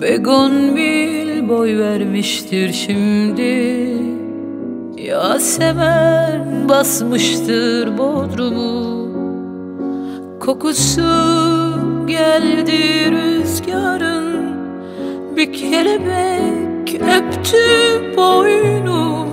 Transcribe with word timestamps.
Begon 0.00 0.76
bir 0.76 1.48
boy 1.48 1.78
vermiştir 1.78 2.72
şimdi. 2.72 3.86
Yasemen 4.96 6.68
basmıştır 6.68 7.98
bodrumu. 7.98 9.08
Kokusu 10.40 11.02
geldi 12.06 13.10
rüzgarın. 13.10 14.56
Bir 15.36 15.52
kelebek 15.52 16.94
öptü 16.94 17.56
boynumu. 18.16 19.28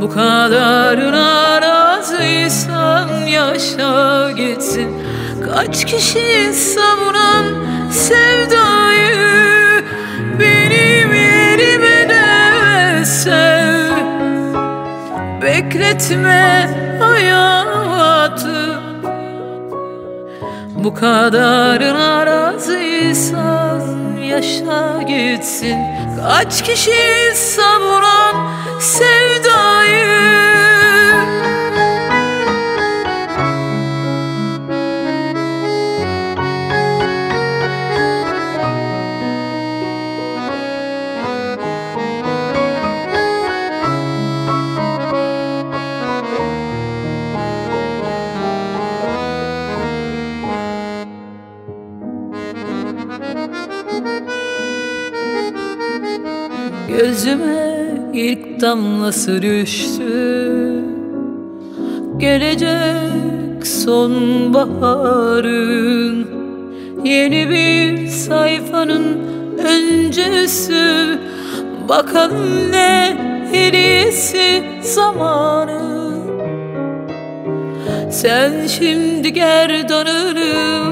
bu 0.00 0.10
kadarına 0.10 1.62
razıysan 1.62 3.08
yaşa 3.26 4.30
gitsin. 4.30 5.02
Kaç 5.46 5.84
kişi 5.84 6.52
savunan 6.54 7.44
sevdayı 7.90 9.84
Benim 10.38 11.14
yerime 11.14 12.08
de 12.08 13.04
sev 13.04 13.96
Bekletme 15.42 16.70
hayatı 17.00 18.80
Bu 20.74 20.94
kadarına 20.94 22.26
razıysan 22.26 23.99
yaşa 24.40 25.02
gitsin. 25.02 25.76
Kaç 26.20 26.62
kişi 26.62 27.32
savunan 27.34 28.50
sevdayı 28.80 29.59
Gözüme 57.00 57.76
ilk 58.14 58.60
damlası 58.60 59.42
düştü. 59.42 60.84
Gelecek 62.16 63.66
sonbaharın 63.66 65.20
Yeni 67.04 67.50
bir 67.50 68.08
sayfanın 68.08 69.18
öncesi. 69.58 71.18
Bakalım 71.88 72.72
ne 72.72 73.16
hediyesi 73.52 74.62
zamanı. 74.82 75.80
Sen 78.10 78.66
şimdi 78.66 79.32
gerdanını 79.32 80.89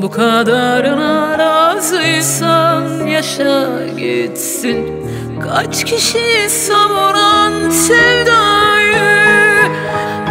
bu 0.06 0.10
kadarına 0.10 1.38
razıysan 1.38 3.06
yaşa 3.06 3.68
gitsin. 3.98 4.86
Kaç 5.44 5.84
kişi 5.84 6.50
savuran 6.50 7.70
sevdayı 7.70 9.70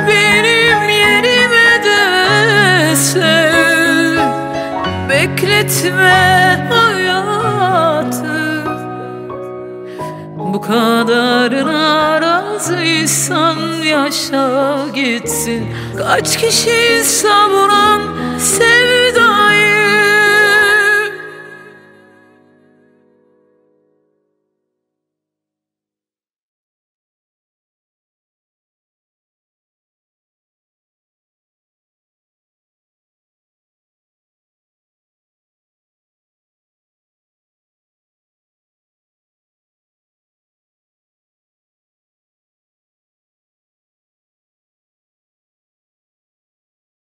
Benim 0.08 0.90
yerime 0.90 1.84
de 1.84 2.96
sev 2.96 4.18
Bekletme 5.10 6.68
hayatı. 6.70 8.64
Bu 10.38 10.62
kadarına 10.62 12.22
razıysan 12.22 13.58
yaşa 13.86 14.78
gitsin. 14.96 15.68
Kaç 15.98 16.38
kişi 16.38 17.04
savuran 17.04 18.02
sevdayı 18.40 18.95